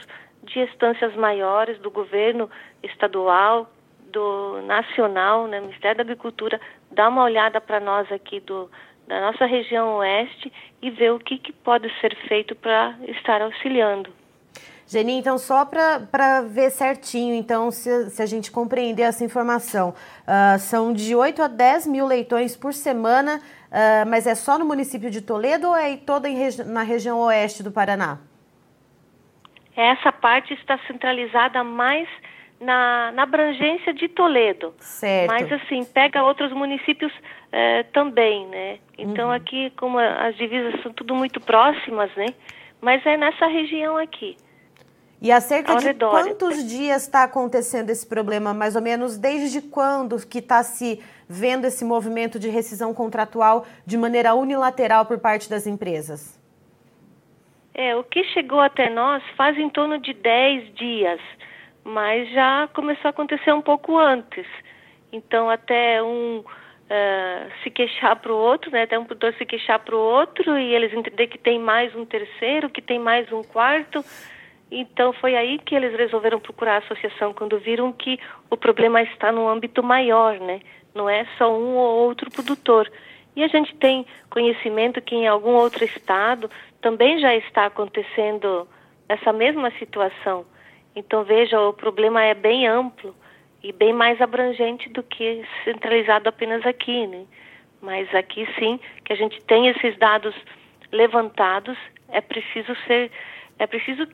de 0.43 0.59
instâncias 0.59 1.15
maiores 1.15 1.79
do 1.79 1.91
governo 1.91 2.49
estadual, 2.83 3.69
do 4.11 4.61
nacional, 4.63 5.47
né, 5.47 5.59
Ministério 5.59 5.97
da 5.97 6.03
Agricultura, 6.03 6.59
dar 6.91 7.09
uma 7.09 7.23
olhada 7.23 7.59
para 7.59 7.79
nós 7.79 8.09
aqui 8.11 8.39
do, 8.39 8.69
da 9.07 9.21
nossa 9.21 9.45
região 9.45 9.97
oeste 9.97 10.51
e 10.81 10.89
ver 10.89 11.11
o 11.11 11.19
que, 11.19 11.37
que 11.37 11.51
pode 11.51 11.89
ser 11.99 12.15
feito 12.27 12.55
para 12.55 12.95
estar 13.07 13.41
auxiliando. 13.41 14.11
Geni, 14.89 15.13
então 15.13 15.37
só 15.37 15.65
para 15.65 16.41
ver 16.43 16.69
certinho, 16.69 17.35
então, 17.35 17.69
se, 17.71 18.09
se, 18.09 18.21
a 18.21 18.25
gente 18.25 18.49
compreender 18.49 19.01
essa 19.01 19.23
informação, 19.23 19.89
uh, 19.89 20.57
são 20.59 20.93
de 20.93 21.13
8 21.13 21.41
a 21.41 21.47
10 21.47 21.87
mil 21.87 22.05
leitões 22.05 22.55
por 22.55 22.73
semana, 22.73 23.41
uh, 23.69 24.07
mas 24.09 24.27
é 24.27 24.35
só 24.35 24.57
no 24.57 24.65
município 24.65 25.09
de 25.09 25.21
Toledo 25.21 25.69
ou 25.69 25.75
é 25.75 25.97
toda 25.97 26.27
regi 26.27 26.63
na 26.63 26.83
região 26.83 27.19
oeste 27.19 27.63
do 27.63 27.71
Paraná? 27.71 28.19
Essa 29.75 30.11
parte 30.11 30.53
está 30.53 30.79
centralizada 30.87 31.63
mais 31.63 32.07
na, 32.59 33.11
na 33.11 33.23
abrangência 33.23 33.93
de 33.93 34.07
Toledo. 34.07 34.73
Certo. 34.79 35.31
Mas 35.31 35.51
assim, 35.51 35.83
pega 35.83 36.23
outros 36.23 36.51
municípios 36.51 37.13
eh, 37.51 37.83
também, 37.93 38.47
né? 38.47 38.79
Então 38.97 39.27
uhum. 39.27 39.33
aqui, 39.33 39.71
como 39.77 39.99
as 39.99 40.35
divisas 40.35 40.81
são 40.81 40.91
tudo 40.91 41.15
muito 41.15 41.39
próximas, 41.39 42.13
né? 42.15 42.25
Mas 42.81 43.05
é 43.05 43.15
nessa 43.17 43.45
região 43.47 43.97
aqui. 43.97 44.35
E 45.19 45.31
há 45.31 45.41
cerca 45.41 45.75
de 45.75 45.93
quantos 45.95 46.63
dias 46.67 47.03
está 47.03 47.23
acontecendo 47.23 47.89
esse 47.89 48.05
problema, 48.05 48.53
mais 48.53 48.75
ou 48.75 48.81
menos? 48.81 49.17
Desde 49.17 49.61
quando 49.61 50.15
que 50.27 50.37
está 50.37 50.61
se 50.61 51.01
vendo 51.27 51.65
esse 51.65 51.83
movimento 51.83 52.39
de 52.39 52.49
rescisão 52.49 52.93
contratual 52.93 53.65
de 53.85 53.97
maneira 53.97 54.33
unilateral 54.33 55.05
por 55.05 55.19
parte 55.19 55.49
das 55.49 55.67
empresas? 55.67 56.39
É, 57.73 57.95
o 57.95 58.03
que 58.03 58.23
chegou 58.25 58.59
até 58.59 58.89
nós 58.89 59.23
faz 59.35 59.57
em 59.57 59.69
torno 59.69 59.99
de 59.99 60.13
10 60.13 60.73
dias 60.73 61.19
mas 61.87 62.29
já 62.31 62.67
começou 62.73 63.07
a 63.07 63.11
acontecer 63.11 63.53
um 63.53 63.61
pouco 63.61 63.97
antes. 63.97 64.45
Então, 65.09 65.49
até 65.49 66.03
um 66.03 66.39
uh, 66.39 67.51
se 67.63 67.69
queixar 67.69 68.17
para 68.17 68.33
o 68.33 68.35
outro, 68.35 68.69
né? 68.71 68.83
até 68.83 68.99
um 68.99 69.05
produtor 69.05 69.33
se 69.35 69.45
queixar 69.45 69.79
para 69.79 69.95
o 69.95 69.99
outro 69.99 70.57
e 70.59 70.75
eles 70.75 70.93
entender 70.93 71.27
que 71.27 71.37
tem 71.37 71.57
mais 71.57 71.95
um 71.95 72.05
terceiro, 72.05 72.69
que 72.69 72.81
tem 72.81 72.99
mais 72.99 73.31
um 73.31 73.41
quarto. 73.41 74.03
Então, 74.69 75.13
foi 75.13 75.37
aí 75.37 75.59
que 75.59 75.73
eles 75.73 75.97
resolveram 75.97 76.41
procurar 76.41 76.75
a 76.75 76.79
associação, 76.79 77.33
quando 77.33 77.57
viram 77.57 77.93
que 77.93 78.19
o 78.49 78.57
problema 78.57 79.01
está 79.01 79.31
no 79.31 79.47
âmbito 79.47 79.81
maior, 79.81 80.37
né? 80.41 80.59
Não 80.97 81.09
é 81.09 81.25
só 81.37 81.55
um 81.55 81.75
ou 81.75 82.07
outro 82.07 82.31
produtor. 82.31 82.91
E 83.35 83.43
a 83.43 83.47
gente 83.47 83.75
tem 83.75 84.03
conhecimento 84.31 84.99
que 84.99 85.15
em 85.15 85.27
algum 85.27 85.51
outro 85.51 85.85
estado 85.85 86.49
também 86.81 87.19
já 87.19 87.35
está 87.35 87.67
acontecendo 87.67 88.67
essa 89.07 89.31
mesma 89.31 89.69
situação. 89.77 90.43
Então, 90.95 91.23
veja, 91.23 91.61
o 91.61 91.71
problema 91.71 92.23
é 92.23 92.33
bem 92.33 92.67
amplo 92.67 93.15
e 93.63 93.71
bem 93.71 93.93
mais 93.93 94.19
abrangente 94.19 94.89
do 94.89 95.03
que 95.03 95.45
centralizado 95.63 96.27
apenas 96.27 96.65
aqui, 96.65 97.05
né? 97.05 97.25
Mas 97.79 98.13
aqui 98.15 98.47
sim, 98.57 98.79
que 99.05 99.13
a 99.13 99.15
gente 99.15 99.39
tem 99.43 99.67
esses 99.67 99.95
dados 99.99 100.35
levantados, 100.91 101.77
é 102.09 102.21
preciso 102.21 102.75
ser, 102.87 103.11
é 103.59 103.67
preciso 103.67 104.07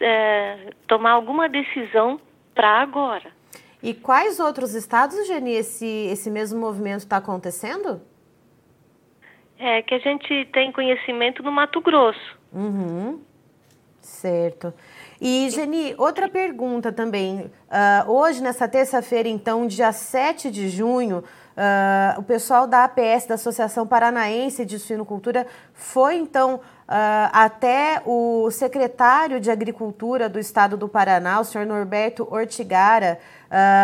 é, 0.00 0.74
tomar 0.86 1.12
alguma 1.12 1.48
decisão 1.48 2.20
para 2.54 2.68
agora. 2.68 3.39
E 3.82 3.94
quais 3.94 4.38
outros 4.38 4.74
estados, 4.74 5.26
Geni, 5.26 5.52
esse, 5.52 5.86
esse 5.86 6.30
mesmo 6.30 6.60
movimento 6.60 7.00
está 7.00 7.16
acontecendo? 7.16 8.00
É 9.58 9.82
que 9.82 9.94
a 9.94 9.98
gente 9.98 10.46
tem 10.52 10.72
conhecimento 10.72 11.42
no 11.42 11.50
Mato 11.50 11.80
Grosso. 11.80 12.38
Uhum. 12.52 13.20
Certo. 14.00 14.72
E, 15.20 15.48
Geni, 15.50 15.94
outra 15.98 16.28
pergunta 16.28 16.90
também. 16.92 17.50
Uh, 17.68 18.10
hoje, 18.10 18.42
nessa 18.42 18.66
terça-feira, 18.66 19.28
então, 19.28 19.66
dia 19.66 19.92
7 19.92 20.50
de 20.50 20.68
junho, 20.68 21.22
uh, 21.56 22.20
o 22.20 22.22
pessoal 22.22 22.66
da 22.66 22.84
APS, 22.84 23.26
da 23.26 23.34
Associação 23.34 23.86
Paranaense 23.86 24.64
de 24.64 24.78
Suinocultura, 24.78 25.46
foi, 25.72 26.16
então, 26.16 26.56
uh, 26.56 26.60
até 27.32 28.02
o 28.04 28.50
secretário 28.50 29.40
de 29.40 29.50
Agricultura 29.50 30.28
do 30.28 30.38
Estado 30.38 30.76
do 30.76 30.88
Paraná, 30.88 31.40
o 31.40 31.44
senhor 31.44 31.66
Norberto 31.66 32.26
Ortigara, 32.30 33.18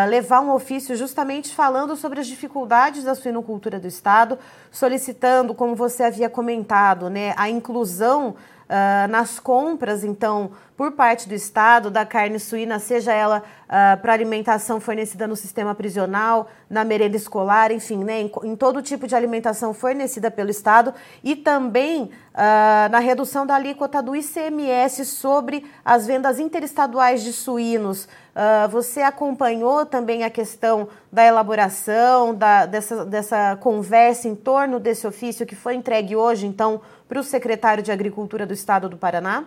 levar 0.09 0.39
um 0.39 0.53
ofício 0.53 0.95
justamente 0.95 1.53
falando 1.53 1.97
sobre 1.97 2.21
as 2.21 2.27
dificuldades 2.27 3.03
da 3.03 3.13
suinocultura 3.13 3.77
do 3.77 3.85
Estado, 3.85 4.39
solicitando, 4.71 5.53
como 5.53 5.75
você 5.75 6.03
havia 6.03 6.29
comentado, 6.29 7.09
né, 7.09 7.33
a 7.35 7.49
inclusão 7.49 8.37
uh, 8.67 9.07
nas 9.09 9.39
compras, 9.39 10.03
então, 10.03 10.51
por 10.77 10.91
parte 10.91 11.27
do 11.27 11.33
Estado, 11.33 11.89
da 11.89 12.05
carne 12.05 12.39
suína, 12.39 12.77
seja 12.77 13.11
ela 13.11 13.41
uh, 13.63 13.99
para 13.99 14.13
alimentação 14.13 14.79
fornecida 14.79 15.25
no 15.25 15.35
sistema 15.35 15.73
prisional, 15.73 16.47
na 16.69 16.83
merenda 16.83 17.17
escolar, 17.17 17.71
enfim, 17.71 18.03
né, 18.03 18.21
em, 18.21 18.31
em, 18.43 18.55
todo 18.55 18.81
tipo 18.81 19.07
de 19.07 19.15
alimentação 19.15 19.73
fornecida 19.73 20.29
pelo 20.29 20.51
Estado, 20.51 20.93
e 21.23 21.35
também 21.35 22.03
uh, 22.03 22.89
na 22.91 22.99
redução 22.99 23.45
da 23.45 23.55
alíquota 23.55 24.03
do 24.03 24.15
ICMS 24.15 25.03
sobre 25.05 25.65
as 25.83 26.05
vendas 26.05 26.39
interestaduais 26.39 27.23
de 27.23 27.33
suínos. 27.33 28.07
Uh, 28.35 28.69
você 28.69 29.01
acompanhou 29.01 29.83
também 29.83 30.23
a 30.23 30.29
questão 30.29 30.89
da 31.11 31.25
elaboração, 31.25 32.35
da, 32.35 32.67
dessa, 32.67 33.03
dessa 33.03 33.55
conversa 33.55 34.27
em 34.27 34.35
torno 34.35 34.79
desse 34.79 35.07
ofício 35.07 35.43
que 35.43 35.55
foi 35.55 35.73
entregue 35.73 36.15
hoje, 36.15 36.45
então, 36.45 36.79
para 37.07 37.19
o 37.19 37.23
secretário 37.23 37.83
de 37.83 37.91
Agricultura 37.91 38.45
do 38.45 38.53
Estado 38.53 38.89
do 38.89 38.97
Paraná? 38.97 39.45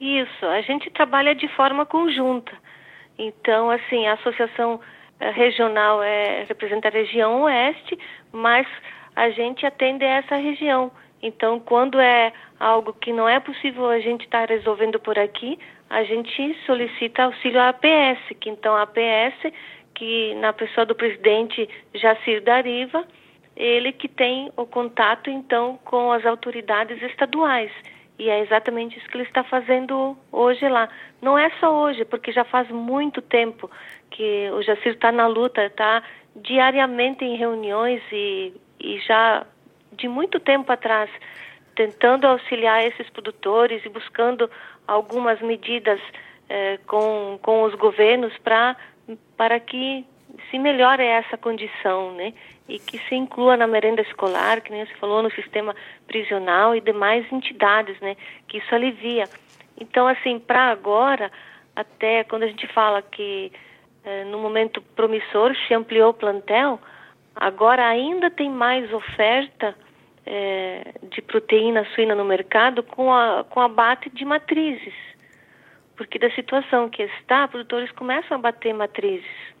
Isso, 0.00 0.46
a 0.46 0.60
gente 0.62 0.90
trabalha 0.90 1.34
de 1.34 1.48
forma 1.48 1.86
conjunta. 1.86 2.52
Então, 3.18 3.70
assim, 3.70 4.06
a 4.06 4.14
associação 4.14 4.80
eh, 5.20 5.30
regional 5.30 6.02
é, 6.02 6.44
representa 6.44 6.88
a 6.88 6.90
região 6.90 7.42
oeste, 7.42 7.98
mas 8.32 8.66
a 9.14 9.30
gente 9.30 9.64
atende 9.64 10.04
essa 10.04 10.36
região. 10.36 10.90
Então, 11.22 11.60
quando 11.60 12.00
é 12.00 12.32
algo 12.58 12.92
que 12.94 13.12
não 13.12 13.28
é 13.28 13.38
possível 13.38 13.88
a 13.88 14.00
gente 14.00 14.24
estar 14.24 14.48
tá 14.48 14.54
resolvendo 14.54 14.98
por 14.98 15.18
aqui, 15.18 15.58
a 15.88 16.02
gente 16.02 16.56
solicita 16.66 17.24
auxílio 17.24 17.60
à 17.60 17.68
APS, 17.68 18.18
que 18.40 18.50
então 18.50 18.74
a 18.74 18.82
APS, 18.82 19.52
que 19.94 20.34
na 20.36 20.52
pessoa 20.52 20.84
do 20.84 20.94
presidente 20.94 21.68
Jacir 21.94 22.42
Dariva, 22.42 23.06
ele 23.56 23.92
que 23.92 24.08
tem 24.08 24.50
o 24.56 24.66
contato 24.66 25.30
então 25.30 25.78
com 25.84 26.12
as 26.12 26.24
autoridades 26.24 27.00
estaduais. 27.02 27.70
E 28.18 28.28
é 28.28 28.40
exatamente 28.40 28.98
isso 28.98 29.08
que 29.08 29.16
ele 29.16 29.24
está 29.24 29.42
fazendo 29.42 30.16
hoje 30.30 30.68
lá. 30.68 30.88
Não 31.20 31.36
é 31.38 31.50
só 31.58 31.72
hoje, 31.72 32.04
porque 32.04 32.30
já 32.30 32.44
faz 32.44 32.70
muito 32.70 33.20
tempo 33.20 33.70
que 34.10 34.50
o 34.50 34.62
Jacir 34.62 34.92
está 34.92 35.10
na 35.10 35.26
luta, 35.26 35.64
está 35.64 36.02
diariamente 36.36 37.24
em 37.24 37.36
reuniões 37.36 38.02
e, 38.12 38.52
e 38.78 38.98
já 39.00 39.46
de 39.92 40.08
muito 40.08 40.38
tempo 40.40 40.70
atrás 40.70 41.10
tentando 41.74 42.26
auxiliar 42.26 42.84
esses 42.84 43.08
produtores 43.10 43.84
e 43.84 43.88
buscando 43.88 44.50
algumas 44.86 45.40
medidas 45.40 46.00
eh, 46.48 46.78
com, 46.86 47.38
com 47.42 47.62
os 47.62 47.74
governos 47.74 48.36
para 48.38 48.76
para 49.36 49.58
que 49.58 50.04
se 50.50 50.58
melhore 50.58 51.04
essa 51.04 51.36
condição, 51.36 52.12
né? 52.12 52.32
E 52.68 52.78
que 52.78 52.98
se 53.08 53.14
inclua 53.14 53.56
na 53.56 53.66
merenda 53.66 54.02
escolar, 54.02 54.60
que 54.60 54.70
nem 54.70 54.86
você 54.86 54.94
falou, 54.94 55.22
no 55.22 55.30
sistema 55.32 55.74
prisional 56.06 56.74
e 56.74 56.80
demais 56.80 57.30
entidades, 57.32 57.98
né? 58.00 58.16
Que 58.48 58.58
isso 58.58 58.74
alivia. 58.74 59.24
Então, 59.78 60.06
assim, 60.06 60.38
para 60.38 60.70
agora, 60.70 61.30
até 61.74 62.24
quando 62.24 62.44
a 62.44 62.46
gente 62.46 62.66
fala 62.68 63.02
que 63.02 63.52
eh, 64.04 64.24
no 64.24 64.38
momento 64.38 64.80
promissor 64.94 65.54
se 65.66 65.74
ampliou 65.74 66.10
o 66.10 66.14
plantel, 66.14 66.80
agora 67.34 67.86
ainda 67.86 68.30
tem 68.30 68.50
mais 68.50 68.92
oferta 68.92 69.74
eh, 70.24 70.94
de 71.02 71.20
proteína 71.22 71.84
suína 71.94 72.14
no 72.14 72.24
mercado 72.24 72.82
com, 72.82 73.12
a, 73.12 73.44
com 73.48 73.60
abate 73.60 74.08
de 74.10 74.24
matrizes. 74.24 74.94
Porque 75.96 76.18
da 76.18 76.30
situação 76.30 76.88
que 76.88 77.02
está, 77.02 77.46
produtores 77.48 77.90
começam 77.92 78.36
a 78.36 78.40
bater 78.40 78.72
matrizes. 78.72 79.52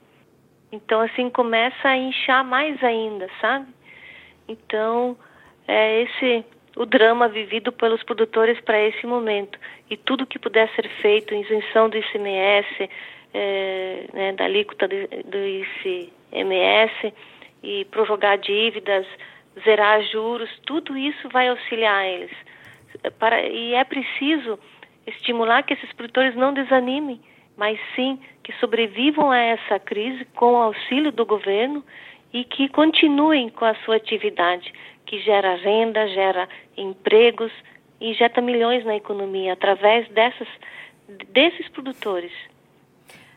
Então, 0.72 1.02
assim, 1.02 1.28
começa 1.28 1.86
a 1.86 1.96
inchar 1.96 2.42
mais 2.42 2.82
ainda, 2.82 3.28
sabe? 3.40 3.66
Então, 4.48 5.16
é 5.68 6.02
esse 6.02 6.44
o 6.74 6.86
drama 6.86 7.28
vivido 7.28 7.70
pelos 7.70 8.02
produtores 8.02 8.58
para 8.62 8.80
esse 8.80 9.06
momento. 9.06 9.58
E 9.90 9.96
tudo 9.98 10.26
que 10.26 10.38
puder 10.38 10.70
ser 10.74 10.88
feito, 11.02 11.34
isenção 11.34 11.90
do 11.90 11.98
ICMS, 11.98 12.90
é, 13.34 14.06
né, 14.14 14.32
da 14.32 14.44
alíquota 14.44 14.88
do, 14.88 14.94
do 15.24 15.38
ICMS, 15.38 17.12
e 17.62 17.84
prorrogar 17.86 18.38
dívidas, 18.38 19.06
zerar 19.62 20.02
juros, 20.04 20.50
tudo 20.66 20.96
isso 20.96 21.28
vai 21.28 21.48
auxiliar 21.48 22.06
eles. 22.06 22.32
Para, 23.18 23.42
e 23.42 23.74
é 23.74 23.84
preciso 23.84 24.58
estimular 25.06 25.62
que 25.62 25.74
esses 25.74 25.92
produtores 25.92 26.34
não 26.34 26.54
desanimem, 26.54 27.20
mas 27.62 27.78
sim 27.94 28.18
que 28.42 28.52
sobrevivam 28.54 29.30
a 29.30 29.38
essa 29.38 29.78
crise 29.78 30.24
com 30.34 30.54
o 30.54 30.56
auxílio 30.56 31.12
do 31.12 31.24
governo 31.24 31.84
e 32.32 32.42
que 32.42 32.68
continuem 32.68 33.50
com 33.50 33.64
a 33.64 33.72
sua 33.84 33.94
atividade, 33.94 34.74
que 35.06 35.20
gera 35.20 35.54
renda, 35.54 36.08
gera 36.08 36.48
empregos, 36.76 37.52
injeta 38.00 38.40
milhões 38.40 38.84
na 38.84 38.96
economia 38.96 39.52
através 39.52 40.08
dessas, 40.08 40.48
desses 41.28 41.68
produtores. 41.68 42.32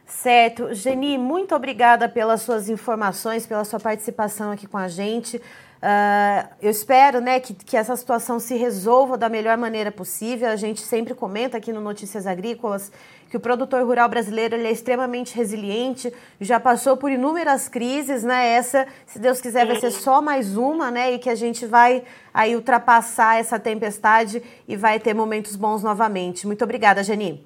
Certo. 0.08 0.74
Geni, 0.74 1.20
muito 1.20 1.54
obrigada 1.54 2.10
pelas 2.10 2.42
suas 2.42 2.68
informações, 2.68 3.46
pela 3.46 3.64
sua 3.64 3.80
participação 3.80 4.52
aqui 4.52 4.66
com 4.66 4.78
a 4.80 4.88
gente. 4.88 5.38
Uh, 5.38 6.50
eu 6.64 6.72
espero 6.72 7.22
né, 7.22 7.40
que, 7.40 7.54
que 7.54 7.78
essa 7.78 7.96
situação 7.96 8.40
se 8.40 8.58
resolva 8.58 9.20
da 9.20 9.30
melhor 9.30 9.56
maneira 9.56 9.92
possível. 9.92 10.50
A 10.50 10.56
gente 10.56 10.82
sempre 10.82 11.14
comenta 11.14 11.58
aqui 11.58 11.72
no 11.72 11.80
Notícias 11.80 12.26
Agrícolas 12.26 12.92
que 13.30 13.38
o 13.38 13.40
produtor 13.40 13.84
rural 13.84 14.08
brasileiro 14.08 14.56
ele 14.56 14.68
é 14.68 14.72
extremamente 14.72 15.36
resiliente, 15.36 16.14
já 16.40 16.60
passou 16.60 16.96
por 16.96 17.12
inúmeras 17.12 17.68
crises, 17.68 18.24
né? 18.24 18.50
Essa, 18.50 18.88
se 19.06 19.20
Deus 19.20 19.42
quiser, 19.42 19.66
vai 19.66 19.76
ser 19.78 19.92
só 19.92 20.22
mais 20.22 20.56
uma, 20.58 20.92
né? 20.92 21.14
E 21.14 21.20
que 21.20 21.30
a 21.30 21.36
gente 21.36 21.66
vai 21.66 22.04
aí 22.34 22.56
ultrapassar 22.56 23.40
essa 23.40 23.60
tempestade 23.60 24.42
e 24.68 24.76
vai 24.76 25.00
ter 25.00 25.14
momentos 25.14 25.56
bons 25.56 25.84
novamente. 25.84 26.46
Muito 26.46 26.64
obrigada, 26.64 27.04
Geni. 27.04 27.44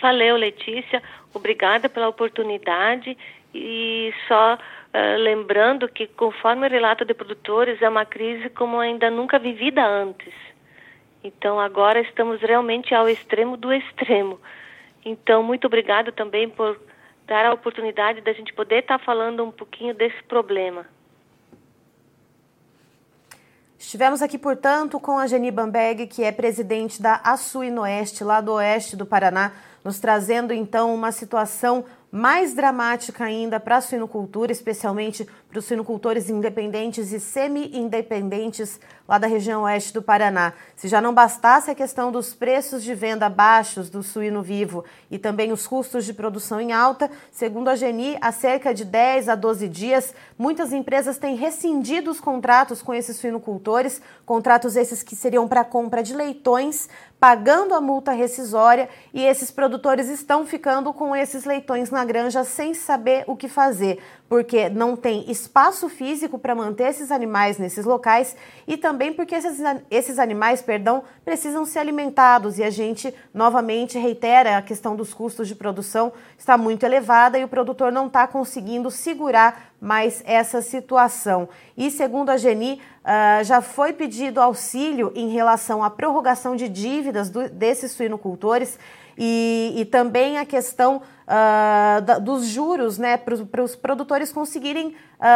Valeu, 0.00 0.36
Letícia. 0.36 1.02
Obrigada 1.32 1.88
pela 1.88 2.08
oportunidade 2.08 3.16
e 3.54 4.12
só 4.28 4.54
uh, 4.54 5.18
lembrando 5.18 5.88
que, 5.88 6.06
conforme 6.06 6.66
o 6.66 6.70
relato 6.70 7.04
de 7.04 7.14
produtores, 7.14 7.80
é 7.80 7.88
uma 7.88 8.04
crise 8.04 8.50
como 8.50 8.78
ainda 8.78 9.10
nunca 9.10 9.38
vivida 9.38 9.86
antes. 9.86 10.34
Então, 11.26 11.58
agora 11.58 12.00
estamos 12.00 12.40
realmente 12.40 12.94
ao 12.94 13.08
extremo 13.08 13.56
do 13.56 13.72
extremo. 13.72 14.40
Então, 15.04 15.42
muito 15.42 15.66
obrigada 15.66 16.12
também 16.12 16.48
por 16.48 16.80
dar 17.26 17.44
a 17.46 17.52
oportunidade 17.52 18.20
da 18.20 18.32
gente 18.32 18.52
poder 18.52 18.82
estar 18.82 19.00
falando 19.00 19.42
um 19.42 19.50
pouquinho 19.50 19.92
desse 19.92 20.22
problema. 20.22 20.86
Estivemos 23.76 24.22
aqui, 24.22 24.38
portanto, 24.38 25.00
com 25.00 25.18
a 25.18 25.26
Geni 25.26 25.50
Bamberg, 25.50 26.06
que 26.06 26.22
é 26.22 26.30
presidente 26.30 27.02
da 27.02 27.20
Açuinoeste, 27.24 28.22
lá 28.22 28.40
do 28.40 28.52
oeste 28.52 28.96
do 28.96 29.04
Paraná, 29.04 29.50
nos 29.84 29.98
trazendo 29.98 30.52
então 30.52 30.94
uma 30.94 31.10
situação 31.10 31.84
mais 32.16 32.54
dramática 32.54 33.24
ainda 33.24 33.60
para 33.60 33.76
a 33.76 33.80
suinocultura, 33.82 34.50
especialmente 34.50 35.28
para 35.50 35.58
os 35.58 35.66
suinocultores 35.66 36.30
independentes 36.30 37.12
e 37.12 37.20
semi-independentes 37.20 38.80
lá 39.06 39.18
da 39.18 39.26
região 39.26 39.62
oeste 39.64 39.92
do 39.92 40.02
Paraná. 40.02 40.54
Se 40.74 40.88
já 40.88 40.98
não 40.98 41.12
bastasse 41.12 41.70
a 41.70 41.74
questão 41.74 42.10
dos 42.10 42.32
preços 42.34 42.82
de 42.82 42.94
venda 42.94 43.28
baixos 43.28 43.90
do 43.90 44.02
suíno 44.02 44.42
vivo 44.42 44.82
e 45.10 45.18
também 45.18 45.52
os 45.52 45.66
custos 45.66 46.06
de 46.06 46.14
produção 46.14 46.58
em 46.58 46.72
alta, 46.72 47.10
segundo 47.30 47.68
a 47.68 47.76
Geni, 47.76 48.16
há 48.20 48.32
cerca 48.32 48.72
de 48.72 48.86
10 48.86 49.28
a 49.28 49.34
12 49.34 49.68
dias, 49.68 50.14
muitas 50.38 50.72
empresas 50.72 51.18
têm 51.18 51.36
rescindido 51.36 52.10
os 52.10 52.18
contratos 52.18 52.80
com 52.80 52.94
esses 52.94 53.18
suinocultores, 53.18 54.00
contratos 54.24 54.74
esses 54.74 55.02
que 55.02 55.14
seriam 55.14 55.46
para 55.46 55.64
compra 55.64 56.02
de 56.02 56.14
leitões, 56.14 56.88
pagando 57.18 57.74
a 57.74 57.80
multa 57.80 58.12
rescisória 58.12 58.88
e 59.12 59.24
esses 59.24 59.50
produtores 59.50 60.08
estão 60.08 60.46
ficando 60.46 60.92
com 60.92 61.16
esses 61.16 61.44
leitões 61.44 61.90
na 61.90 62.04
granja 62.04 62.44
sem 62.44 62.74
saber 62.74 63.24
o 63.26 63.34
que 63.34 63.48
fazer 63.48 63.98
porque 64.28 64.68
não 64.68 64.96
tem 64.96 65.30
espaço 65.30 65.88
físico 65.88 66.38
para 66.38 66.54
manter 66.54 66.88
esses 66.88 67.10
animais 67.10 67.58
nesses 67.58 67.84
locais 67.84 68.36
e 68.66 68.76
também 68.76 69.12
porque 69.12 69.34
esses, 69.34 69.58
esses 69.90 70.18
animais, 70.18 70.60
perdão, 70.60 71.04
precisam 71.24 71.64
ser 71.64 71.78
alimentados 71.78 72.58
e 72.58 72.64
a 72.64 72.70
gente 72.70 73.14
novamente 73.32 73.98
reitera 73.98 74.56
a 74.56 74.62
questão 74.62 74.96
dos 74.96 75.14
custos 75.14 75.46
de 75.46 75.54
produção 75.54 76.12
está 76.36 76.58
muito 76.58 76.84
elevada 76.84 77.38
e 77.38 77.44
o 77.44 77.48
produtor 77.48 77.92
não 77.92 78.08
está 78.08 78.26
conseguindo 78.26 78.90
segurar 78.90 79.72
mais 79.80 80.22
essa 80.26 80.60
situação. 80.62 81.48
E 81.76 81.90
segundo 81.90 82.30
a 82.30 82.36
Geni, 82.36 82.80
uh, 83.06 83.44
já 83.44 83.62
foi 83.62 83.92
pedido 83.92 84.40
auxílio 84.40 85.12
em 85.14 85.30
relação 85.30 85.82
à 85.82 85.88
prorrogação 85.88 86.56
de 86.56 86.68
dívidas 86.68 87.30
do, 87.30 87.48
desses 87.48 87.92
suinocultores 87.92 88.78
e, 89.16 89.74
e 89.76 89.84
também 89.84 90.38
a 90.38 90.44
questão 90.44 91.02
uh, 91.26 92.00
da, 92.02 92.18
dos 92.18 92.46
juros 92.46 92.98
né, 92.98 93.16
para 93.16 93.62
os 93.62 93.74
produtores 93.74 94.32
conseguirem 94.32 94.88
uh, 94.88 94.94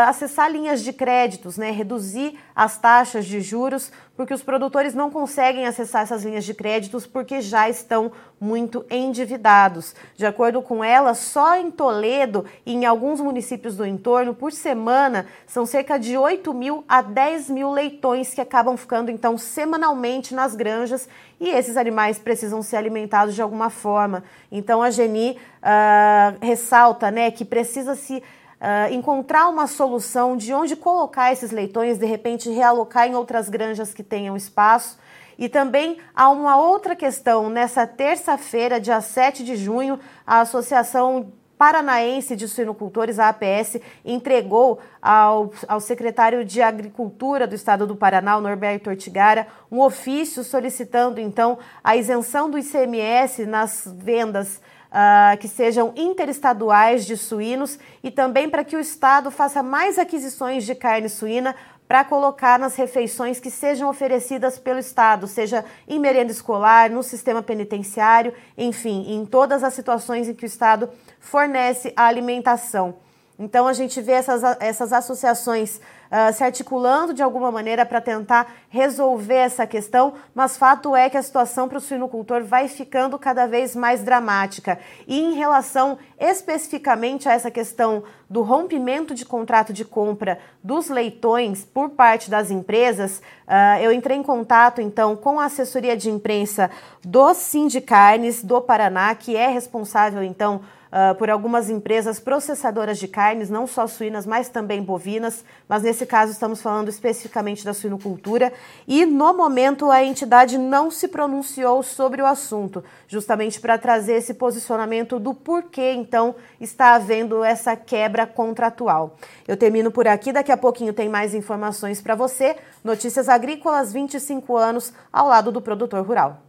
acessar 0.08 0.50
linhas 0.50 0.82
de 0.82 0.92
créditos, 0.92 1.56
né, 1.56 1.70
reduzir 1.70 2.38
as 2.54 2.78
taxas 2.78 3.26
de 3.26 3.40
juros, 3.40 3.90
porque 4.16 4.34
os 4.34 4.42
produtores 4.42 4.94
não 4.94 5.10
conseguem 5.10 5.66
acessar 5.66 6.02
essas 6.02 6.24
linhas 6.24 6.44
de 6.44 6.52
créditos 6.52 7.06
porque 7.06 7.40
já 7.40 7.68
estão 7.68 8.12
muito 8.38 8.84
endividados. 8.90 9.94
De 10.14 10.26
acordo 10.26 10.60
com 10.60 10.84
ela, 10.84 11.14
só 11.14 11.56
em 11.56 11.70
Toledo 11.70 12.44
e 12.66 12.74
em 12.74 12.84
alguns 12.84 13.20
municípios 13.20 13.76
do 13.76 13.86
entorno, 13.86 14.34
por 14.34 14.52
semana, 14.52 15.26
são 15.46 15.64
cerca 15.64 15.98
de 15.98 16.16
8 16.16 16.52
mil 16.52 16.84
a 16.86 17.00
10 17.00 17.50
mil 17.50 17.70
leitões 17.70 18.34
que 18.34 18.40
acabam 18.40 18.76
ficando 18.76 19.10
então 19.10 19.38
semanalmente 19.38 20.34
nas 20.34 20.54
granjas 20.54 21.08
e 21.40 21.48
esses 21.48 21.78
animais 21.78 22.18
precisam 22.18 22.62
ser 22.62 22.76
alimentados 22.76 23.34
de 23.34 23.40
alguma 23.40 23.70
forma. 23.70 24.22
Então 24.52 24.82
a 24.82 24.90
Geni 24.90 25.38
uh, 25.62 26.38
ressalta 26.44 27.10
né, 27.10 27.30
que 27.30 27.46
precisa 27.46 27.94
se 27.94 28.18
uh, 28.18 28.92
encontrar 28.92 29.48
uma 29.48 29.66
solução 29.66 30.36
de 30.36 30.52
onde 30.52 30.76
colocar 30.76 31.32
esses 31.32 31.50
leitões, 31.50 31.96
de 31.96 32.04
repente 32.04 32.50
realocar 32.50 33.08
em 33.08 33.14
outras 33.14 33.48
granjas 33.48 33.94
que 33.94 34.02
tenham 34.02 34.36
espaço. 34.36 34.98
E 35.38 35.48
também 35.48 35.96
há 36.14 36.28
uma 36.28 36.58
outra 36.58 36.94
questão. 36.94 37.48
Nessa 37.48 37.86
terça-feira, 37.86 38.78
dia 38.78 39.00
7 39.00 39.42
de 39.42 39.56
junho, 39.56 39.98
a 40.26 40.40
Associação 40.40 41.32
Paranaense 41.60 42.34
de 42.34 42.48
Suinocultores, 42.48 43.18
a 43.18 43.28
APS, 43.28 43.78
entregou 44.02 44.78
ao, 45.02 45.52
ao 45.68 45.78
secretário 45.78 46.42
de 46.42 46.62
Agricultura 46.62 47.46
do 47.46 47.54
Estado 47.54 47.86
do 47.86 47.94
Paraná, 47.94 48.40
Norberto 48.40 48.88
Ortigara, 48.88 49.46
um 49.70 49.78
ofício 49.78 50.42
solicitando, 50.42 51.20
então, 51.20 51.58
a 51.84 51.94
isenção 51.94 52.48
do 52.48 52.58
ICMS 52.58 53.44
nas 53.44 53.86
vendas 53.94 54.58
uh, 54.90 55.36
que 55.36 55.48
sejam 55.48 55.92
interestaduais 55.96 57.04
de 57.04 57.14
suínos 57.14 57.78
e 58.02 58.10
também 58.10 58.48
para 58.48 58.64
que 58.64 58.74
o 58.74 58.80
Estado 58.80 59.30
faça 59.30 59.62
mais 59.62 59.98
aquisições 59.98 60.64
de 60.64 60.74
carne 60.74 61.10
suína 61.10 61.54
para 61.90 62.04
colocar 62.04 62.56
nas 62.56 62.76
refeições 62.76 63.40
que 63.40 63.50
sejam 63.50 63.88
oferecidas 63.88 64.60
pelo 64.60 64.78
Estado, 64.78 65.26
seja 65.26 65.64
em 65.88 65.98
merenda 65.98 66.30
escolar, 66.30 66.88
no 66.88 67.02
sistema 67.02 67.42
penitenciário, 67.42 68.32
enfim, 68.56 69.06
em 69.08 69.26
todas 69.26 69.64
as 69.64 69.74
situações 69.74 70.28
em 70.28 70.32
que 70.32 70.44
o 70.44 70.46
Estado 70.46 70.88
fornece 71.18 71.92
a 71.96 72.06
alimentação. 72.06 72.94
Então 73.42 73.66
a 73.66 73.72
gente 73.72 74.02
vê 74.02 74.12
essas, 74.12 74.42
essas 74.60 74.92
associações 74.92 75.76
uh, 75.78 76.30
se 76.30 76.44
articulando 76.44 77.14
de 77.14 77.22
alguma 77.22 77.50
maneira 77.50 77.86
para 77.86 77.98
tentar 77.98 78.52
resolver 78.68 79.32
essa 79.32 79.66
questão, 79.66 80.12
mas 80.34 80.58
fato 80.58 80.94
é 80.94 81.08
que 81.08 81.16
a 81.16 81.22
situação 81.22 81.66
para 81.66 81.78
o 81.78 81.80
suinocultor 81.80 82.44
vai 82.44 82.68
ficando 82.68 83.18
cada 83.18 83.46
vez 83.46 83.74
mais 83.74 84.02
dramática. 84.04 84.78
E 85.08 85.18
em 85.18 85.32
relação 85.32 85.96
especificamente 86.18 87.30
a 87.30 87.32
essa 87.32 87.50
questão 87.50 88.02
do 88.28 88.42
rompimento 88.42 89.14
de 89.14 89.24
contrato 89.24 89.72
de 89.72 89.86
compra 89.86 90.38
dos 90.62 90.90
leitões 90.90 91.64
por 91.64 91.88
parte 91.88 92.28
das 92.28 92.50
empresas, 92.50 93.22
uh, 93.48 93.80
eu 93.80 93.90
entrei 93.90 94.18
em 94.18 94.22
contato 94.22 94.82
então 94.82 95.16
com 95.16 95.40
a 95.40 95.46
assessoria 95.46 95.96
de 95.96 96.10
imprensa 96.10 96.70
do 97.02 97.32
Sindicarnes 97.32 98.44
do 98.44 98.60
Paraná, 98.60 99.14
que 99.14 99.34
é 99.34 99.48
responsável 99.48 100.22
então 100.22 100.60
uh, 100.90 101.14
por 101.14 101.30
algumas 101.30 101.70
empresas 101.70 102.18
processadoras 102.18 102.98
de 102.98 103.08
carnes, 103.08 103.48
não 103.48 103.66
só 103.66 103.86
suínas, 103.86 104.26
mas 104.26 104.48
também 104.48 104.82
bovinas, 104.82 105.44
mas 105.68 105.82
nesse 105.82 106.04
caso 106.06 106.32
estamos 106.32 106.60
falando 106.60 106.88
especificamente 106.88 107.64
da 107.64 107.72
suinocultura. 107.72 108.52
E 108.86 109.06
no 109.06 109.32
momento 109.34 109.90
a 109.90 110.02
entidade 110.02 110.58
não 110.58 110.90
se 110.90 111.08
pronunciou 111.08 111.82
sobre 111.82 112.20
o 112.22 112.26
assunto, 112.26 112.84
justamente 113.06 113.60
para 113.60 113.78
trazer 113.78 114.14
esse 114.14 114.34
posicionamento 114.34 115.18
do 115.18 115.34
porquê 115.34 115.92
então 115.92 116.34
está 116.60 116.94
havendo 116.94 117.42
essa 117.44 117.76
quebra 117.76 118.26
contratual. 118.26 119.16
Eu 119.46 119.56
termino 119.56 119.90
por 119.90 120.06
aqui, 120.06 120.32
daqui 120.32 120.52
a 120.52 120.56
pouquinho 120.56 120.92
tem 120.92 121.08
mais 121.08 121.34
informações 121.34 122.00
para 122.00 122.14
você. 122.14 122.56
Notícias 122.82 123.28
Agrícolas 123.28 123.92
25 123.92 124.56
anos 124.56 124.92
ao 125.12 125.28
lado 125.28 125.52
do 125.52 125.60
produtor 125.60 126.04
rural. 126.04 126.42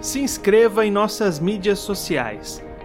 Se 0.00 0.20
inscreva 0.20 0.84
em 0.84 0.90
nossas 0.90 1.40
mídias 1.40 1.78
sociais 1.78 2.62